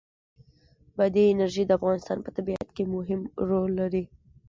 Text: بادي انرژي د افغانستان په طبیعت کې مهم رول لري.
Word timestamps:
بادي 0.97 1.23
انرژي 1.27 1.63
د 1.65 1.71
افغانستان 1.79 2.17
په 2.25 2.29
طبیعت 2.37 2.67
کې 2.75 2.83
مهم 2.95 3.21
رول 3.49 3.71
لري. 3.81 4.03